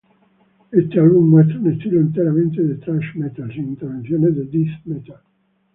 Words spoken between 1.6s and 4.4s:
estilo enteramente de thrash metal, sin intervenciones